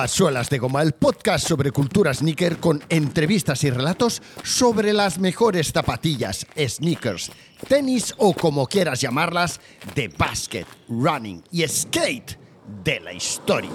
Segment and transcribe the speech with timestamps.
[0.00, 5.18] A Suelas de Goma, el podcast sobre cultura sneaker con entrevistas y relatos sobre las
[5.18, 7.30] mejores zapatillas, sneakers,
[7.68, 9.60] tenis o como quieras llamarlas,
[9.94, 12.38] de basket, running y skate
[12.82, 13.68] de la historia.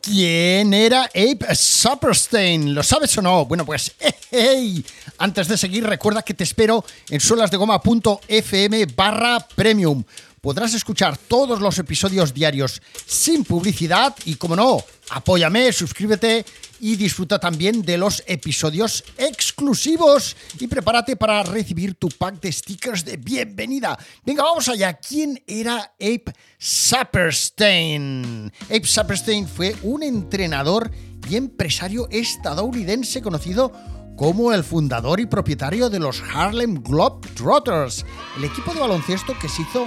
[0.00, 2.74] ¿Quién era Abe Saperstein?
[2.74, 3.46] ¿Lo sabes o no?
[3.46, 3.94] Bueno, pues
[4.32, 4.84] hey,
[5.18, 10.02] antes de seguir, recuerda que te espero en suelasdegoma.fm barra premium
[10.48, 16.42] podrás escuchar todos los episodios diarios sin publicidad y, como no, apóyame, suscríbete
[16.80, 23.04] y disfruta también de los episodios exclusivos y prepárate para recibir tu pack de stickers
[23.04, 23.98] de bienvenida.
[24.24, 24.94] Venga, vamos allá.
[24.94, 28.50] ¿Quién era Abe Saperstein?
[28.70, 30.90] Abe Saperstein fue un entrenador
[31.28, 33.70] y empresario estadounidense conocido
[34.16, 38.06] como el fundador y propietario de los Harlem Globetrotters,
[38.38, 39.86] el equipo de baloncesto que se hizo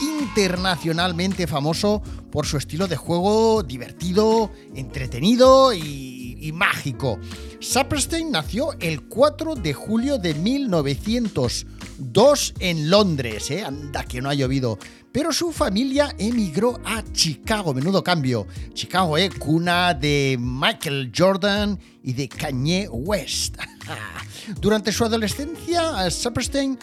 [0.00, 7.18] internacionalmente famoso por su estilo de juego divertido, entretenido y, mágico.
[7.60, 13.64] Saperstein nació el 4 de julio de 1902 en Londres, ¿eh?
[13.64, 14.78] anda que no ha llovido,
[15.10, 18.46] pero su familia emigró a Chicago, menudo cambio.
[18.74, 19.28] Chicago, ¿eh?
[19.30, 23.56] cuna de Michael Jordan y de Kanye West.
[24.60, 26.78] Durante su adolescencia, Saperstein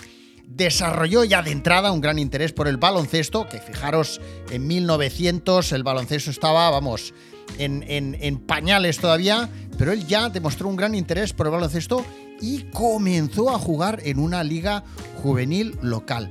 [0.47, 5.83] desarrolló ya de entrada un gran interés por el baloncesto, que fijaros, en 1900 el
[5.83, 7.13] baloncesto estaba, vamos,
[7.57, 12.05] en, pañales todavía, pero él ya demostró un gran interés por el baloncesto
[12.41, 14.83] y comenzó a jugar en una liga
[15.21, 16.29] juvenil local.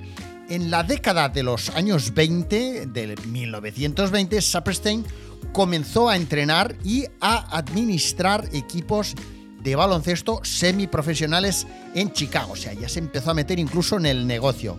[0.49, 5.05] En la década de los años 20, de 1920, Saperstein
[5.53, 9.15] comenzó a entrenar y a administrar equipos
[9.63, 12.53] de baloncesto semiprofesionales en Chicago.
[12.53, 14.79] O sea, ya se empezó a meter incluso en el negocio.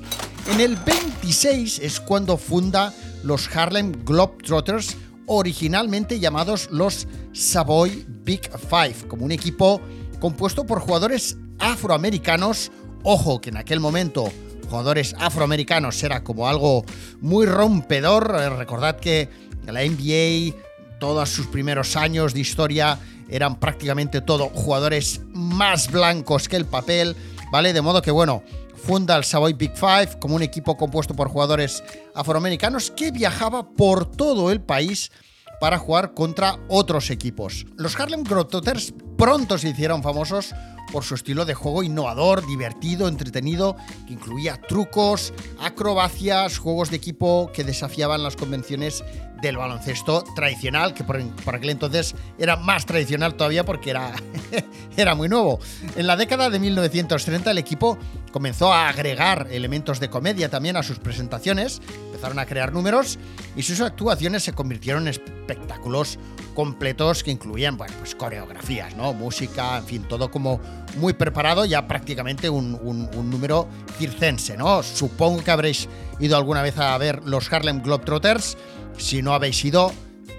[0.51, 2.93] En el 26 es cuando funda
[3.23, 9.79] los Harlem Globetrotters, originalmente llamados los Savoy Big Five, como un equipo
[10.19, 12.71] compuesto por jugadores afroamericanos.
[13.03, 14.31] Ojo, que en aquel momento
[14.69, 16.85] jugadores afroamericanos era como algo
[17.21, 18.31] muy rompedor.
[18.57, 19.29] Recordad que
[19.65, 20.55] la NBA,
[20.99, 22.99] todos sus primeros años de historia,
[23.33, 27.15] eran prácticamente todo jugadores más blancos que el papel,
[27.51, 27.73] ¿vale?
[27.73, 28.43] De modo que, bueno,
[28.75, 31.83] funda el Savoy Big Five como un equipo compuesto por jugadores
[32.13, 35.11] afroamericanos que viajaba por todo el país
[35.59, 37.65] para jugar contra otros equipos.
[37.75, 40.53] Los Harlem Globetrotters pronto se hicieron famosos
[40.91, 47.49] por su estilo de juego innovador, divertido, entretenido, que incluía trucos, acrobacias, juegos de equipo
[47.51, 49.03] que desafiaban las convenciones
[49.43, 51.17] del baloncesto tradicional, que por,
[51.53, 54.13] aquel entonces era más tradicional todavía porque era,
[54.97, 55.59] era muy nuevo.
[55.95, 57.97] En la década de 1930 el equipo
[58.31, 63.19] comenzó a agregar elementos de comedia también a sus presentaciones, empezaron a crear números
[63.55, 66.17] y sus actuaciones se convirtieron en espectáculos
[66.55, 69.13] completos que incluían bueno, pues coreografías, ¿no?
[69.13, 70.61] música, en fin, todo como
[70.97, 73.67] muy preparado, ya prácticamente un, un, número
[73.97, 74.55] circense.
[74.55, 74.83] ¿no?
[74.83, 75.89] Supongo que habréis
[76.19, 78.57] ido alguna vez a ver los Harlem Globetrotters.
[78.97, 79.91] Si no habéis ido,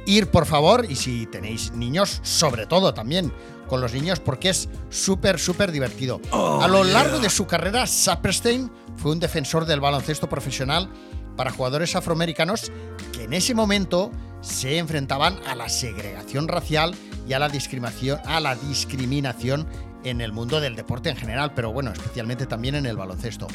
[0.06, 3.32] ir por favor y si tenéis niños, sobre todo también
[3.69, 6.20] con los niños porque es súper, súper divertido.
[6.31, 10.91] Oh, a lo largo de su carrera, Saperstein fue un defensor del baloncesto profesional
[11.37, 12.70] para jugadores afroamericanos
[13.12, 14.10] que en ese momento
[14.41, 16.94] se enfrentaban a la segregación racial
[17.26, 19.66] y a la discriminación, a la discriminación
[20.04, 23.47] en el mundo del deporte en general, pero bueno, especialmente también en el baloncesto.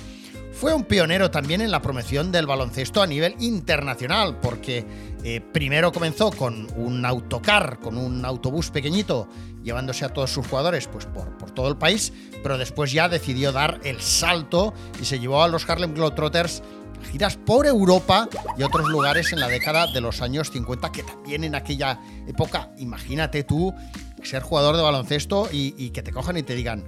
[0.59, 4.85] Fue un pionero también en la promoción del baloncesto a nivel internacional, porque
[5.23, 9.29] eh, primero comenzó con un autocar, con un autobús pequeñito,
[9.63, 12.11] llevándose a todos sus jugadores pues, por, todo el país,
[12.43, 16.61] pero después ya decidió dar el salto y se llevó a los Harlem Globetrotters
[17.09, 18.27] giras por Europa
[18.57, 22.71] y otros lugares en la década de los años 50, que también en aquella época,
[22.77, 23.73] imagínate tú
[24.23, 26.83] ser jugador de baloncesto y, que te cojan y te digan,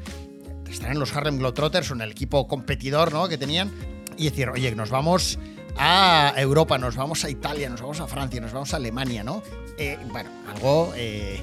[0.73, 3.27] están en los Harlem Globetrotters o en el equipo competidor ¿no?
[3.27, 3.71] que tenían,
[4.17, 5.39] y decir, oye, nos vamos
[5.77, 9.43] a Europa, nos vamos a Italia, nos vamos a Francia, nos vamos a Alemania, ¿no?
[9.77, 11.41] Eh, bueno, algo, eh,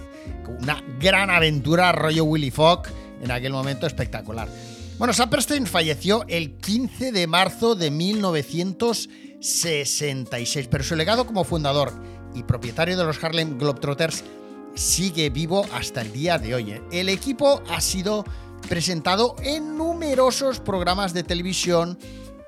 [0.60, 2.88] una gran aventura rollo Willy Fogg
[3.22, 4.48] en aquel momento espectacular.
[4.98, 11.92] Bueno, Saperstein falleció el 15 de marzo de 1966, pero su legado como fundador
[12.34, 14.24] y propietario de los Harlem Globetrotters
[14.74, 16.72] sigue vivo hasta el día de hoy.
[16.72, 16.82] ¿eh?
[16.92, 18.26] El equipo ha sido
[18.68, 21.98] presentado en numerosos programas de televisión,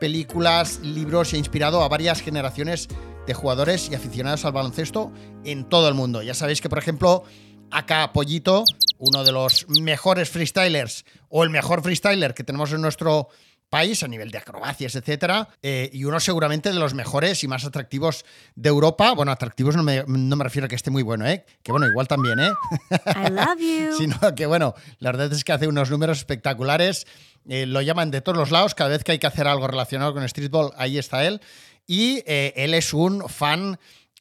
[0.01, 2.89] películas, libros e inspirado a varias generaciones
[3.27, 5.13] de jugadores y aficionados al baloncesto
[5.45, 6.23] en todo el mundo.
[6.23, 7.25] Ya sabéis que, por ejemplo,
[7.71, 8.65] acá Pollito,
[8.99, 13.29] uno de los mejores freestylers o el mejor freestyler que tenemos en nuestro
[13.71, 17.65] país a nivel de acrobacias, etcétera, eh, y uno seguramente de los mejores y más
[17.65, 18.25] atractivos
[18.57, 19.13] de Europa.
[19.15, 21.47] Bueno, atractivos no me, no me refiero a que esté muy bueno, ¿eh?
[21.63, 22.51] Que bueno, igual también, ¿eh?
[22.91, 23.97] I love you.
[23.97, 27.07] Sino que bueno, la verdad es que hace unos números espectaculares.
[27.49, 28.75] eh, lo llaman de todos los lados.
[28.75, 31.41] Cada vez que hay que hacer algo relacionado con streetball, ahí está él.
[31.87, 33.79] Y eh, él es un fan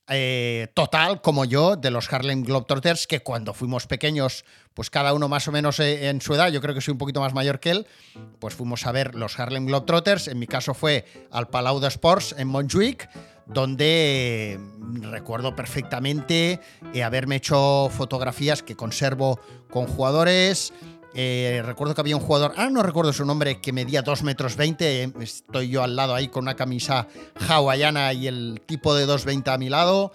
[0.09, 5.27] eh, total, como yo, de los Harlem Globetrotters, que cuando fuimos pequeños, pues cada uno
[5.27, 7.59] más o menos eh, en su edad, yo creo que soy un poquito más mayor
[7.59, 7.87] que él,
[8.39, 10.27] pues fuimos a ver los Harlem Globetrotters.
[10.27, 13.09] En mi caso fue al Palau de Sports en Montjuic,
[13.49, 14.59] donde eh,
[15.01, 16.59] recuerdo perfectamente
[16.93, 19.39] eh, haberme hecho fotografías que conservo
[19.69, 20.71] con jugadores.
[21.13, 24.55] Eh, recuerdo que había un jugador, ah, no recuerdo su nombre, que medía 2 metros
[24.55, 25.03] 20.
[25.03, 27.07] eh, Estoy yo al lado ahí con una camisa
[27.47, 30.11] hawaiana y el tipo de 2,20 a mi lado.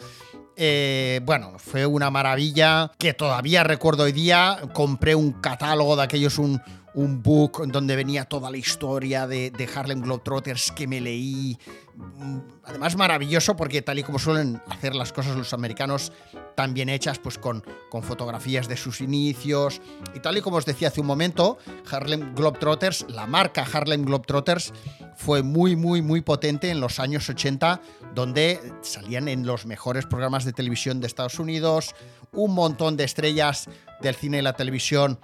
[0.56, 4.60] Eh, bueno, fue una maravilla que todavía recuerdo hoy día.
[4.72, 6.62] Compré un catálogo de aquellos, un,
[6.94, 11.58] un book donde venía toda la historia de, de Harlem Globetrotters que me leí.
[11.96, 16.12] Mm, Además, maravilloso porque tal y como suelen hacer las cosas los americanos,
[16.54, 19.82] tan bien hechas, pues con, con fotografías de sus inicios.
[20.14, 21.58] Y tal y como os decía hace un momento,
[21.90, 24.72] Harlem Globetrotters, la marca Harlem Globetrotters,
[25.16, 27.82] fue muy, muy, muy potente en los años 80,
[28.14, 31.94] donde salían en los mejores programas de televisión de Estados Unidos,
[32.32, 33.68] un montón de estrellas
[34.00, 35.20] del cine y la televisión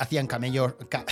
[0.00, 1.04] hacían camellos, ca-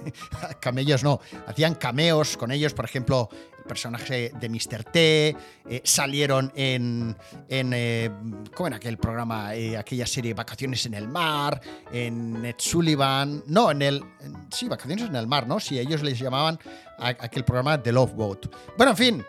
[0.60, 3.28] camellos no, hacían cameos con ellos, por ejemplo,
[3.58, 4.84] el personaje de Mr.
[4.84, 5.36] T,
[5.68, 7.16] eh, salieron en,
[7.48, 8.10] en eh,
[8.54, 9.54] ¿cómo era aquel programa?
[9.56, 11.60] Eh, aquella serie Vacaciones en el Mar,
[11.90, 14.04] en Ed Sullivan, no, en el,
[14.50, 15.58] sí, Vacaciones en el Mar, ¿no?
[15.58, 16.58] Sí, ellos les llamaban
[16.98, 18.46] a aquel programa The Love Boat.
[18.76, 19.24] Bueno, en fin,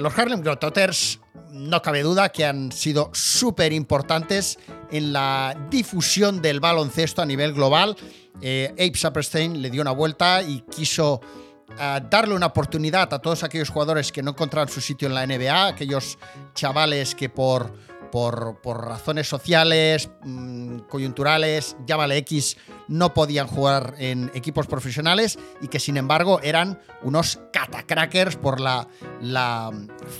[0.00, 1.18] los Harlem Globetrotters
[1.50, 4.58] no cabe duda que han sido súper importantes
[4.92, 7.96] en la difusión del baloncesto a nivel global.
[8.40, 11.20] Eh, Abe Saperstein le dio una vuelta y quiso
[11.78, 15.26] ah, darle una oportunidad a todos aquellos jugadores que no encontraban su sitio en la
[15.26, 16.18] NBA, aquellos
[16.54, 17.72] chavales que por,
[18.12, 22.58] por, por razones sociales, mm, coyunturales, llámale X,
[22.92, 28.86] no podían jugar en equipos profesionales y que sin embargo eran unos catacrackers por la,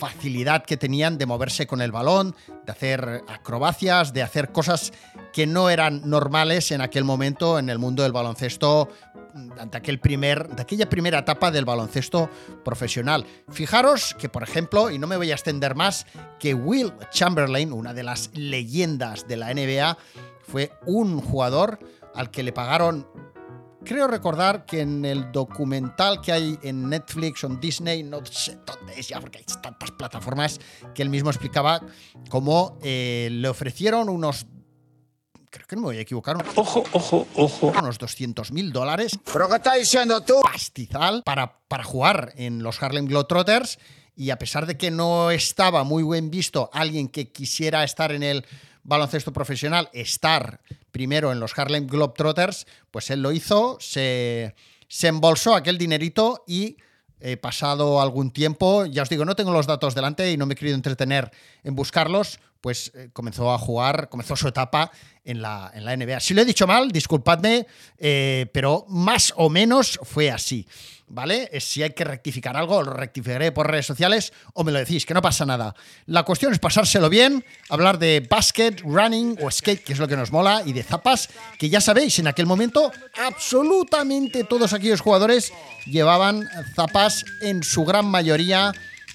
[0.01, 2.35] facilidad que tenían de moverse con el balón,
[2.65, 4.93] de hacer acrobacias, de hacer cosas
[5.33, 8.89] que no eran normales en aquel momento en el mundo del baloncesto
[9.35, 12.31] de, de aquella primera etapa del baloncesto
[12.65, 13.27] profesional.
[13.51, 16.07] Fijaros que, por ejemplo, y no me voy a extender más,
[16.39, 19.99] que Will Chamberlain, una de las leyendas de la NBA,
[20.47, 21.79] fue un jugador
[22.15, 23.07] al que le pagaron
[23.85, 28.59] Creo recordar que en el documental que hay en Netflix o en Disney, no sé
[28.65, 30.61] dónde es ya, porque hay tantas plataformas,
[30.95, 31.81] que él mismo explicaba
[32.29, 34.47] cómo eh, le ofrecieron unos.
[35.51, 36.37] Creo que no me voy a equivocar.
[36.55, 37.73] Ojo, ojo, ojo.
[37.79, 40.41] Unos 200 mil dólares ¿Pero qué estás diciendo tú?
[40.41, 43.79] pastizal para, para jugar en los Harlem Globetrotters
[44.15, 48.23] y a pesar de que no estaba muy buen visto alguien que quisiera estar en
[48.23, 48.47] el
[48.83, 50.61] baloncesto profesional, estar
[50.93, 54.55] primero en los Harlem Globetrotters, pues él lo hizo, se,
[54.89, 56.77] se embolsó aquel dinerito y
[57.25, 60.55] eh, pasado algún tiempo, ya os digo, no tengo los datos delante y no me
[60.55, 61.31] he querido entretener
[61.63, 64.91] en buscarlos, pues eh, comenzó a jugar, comenzó su etapa
[65.25, 66.21] en la, en la NBA.
[66.21, 67.67] Si lo he dicho mal, disculpadme,
[67.99, 70.67] eh, pero más o menos fue así,
[71.09, 71.49] ¿vale?
[71.53, 75.07] Eh, Si hay que rectificar algo, lo rectificaré por redes sociales o me lo decís,
[75.07, 75.75] que no pasa nada.
[76.07, 80.17] La cuestión es pasárselo bien, hablar de basket, running o skate, que es lo que
[80.17, 82.91] nos mola, y de zapas, que ya sabéis, en aquel momento
[83.25, 85.53] absolutamente todos aquellos jugadores
[85.87, 88.73] llevaban zapas en su gran mayoría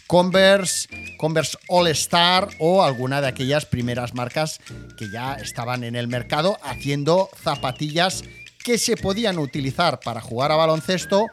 [0.07, 0.87] Converse,
[1.17, 4.59] Converse All Star o alguna de aquellas primeras marcas
[4.97, 8.23] que ya estaban en el mercado haciendo zapatillas
[8.63, 11.27] que se podían utilizar para jugar a baloncesto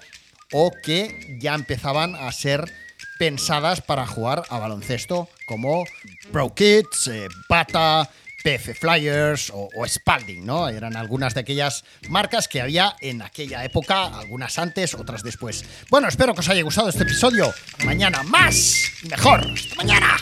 [0.52, 2.72] o que ya empezaban a ser
[3.18, 5.84] pensadas para jugar a baloncesto como
[6.32, 8.10] Pro Kids, eh, Bata,
[8.44, 10.68] PF Flyers o, Spalding, ¿no?
[10.68, 15.64] Eran algunas de aquellas marcas que había en aquella época, algunas antes, otras después.
[15.88, 17.52] Bueno, espero que os haya gustado este episodio.
[17.84, 19.40] Mañana más y mejor.
[19.50, 20.18] ¡Hasta mañana!